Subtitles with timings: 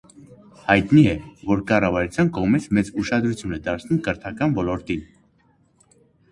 [0.69, 1.13] Հայտնի է,
[1.49, 5.09] որ կառավարության կողմից մեծ ուշադրություն է դարձվում կրթական ոլորտին։